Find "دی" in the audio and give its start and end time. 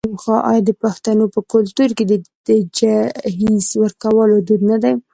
4.83-4.93